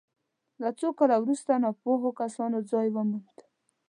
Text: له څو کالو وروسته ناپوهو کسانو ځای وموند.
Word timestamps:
له 0.61 0.69
څو 0.79 0.87
کالو 0.97 1.15
وروسته 1.23 1.51
ناپوهو 1.63 2.09
کسانو 2.21 2.57
ځای 2.71 2.87
وموند. 2.91 3.37